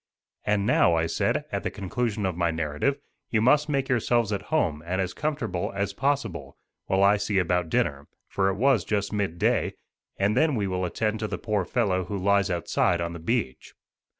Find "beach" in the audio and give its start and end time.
13.19-13.75